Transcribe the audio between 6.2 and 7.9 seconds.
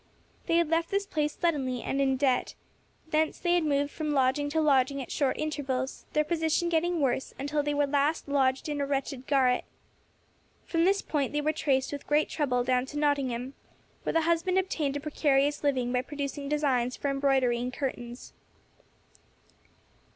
position getting worse, until they were